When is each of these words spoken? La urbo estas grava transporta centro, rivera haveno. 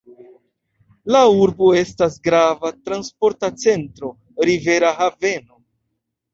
La 1.15 1.21
urbo 1.41 1.69
estas 1.81 2.17
grava 2.29 2.73
transporta 2.89 3.53
centro, 3.67 4.13
rivera 4.51 4.93
haveno. 5.05 5.63